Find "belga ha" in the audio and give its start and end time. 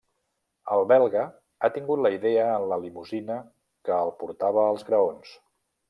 0.91-1.69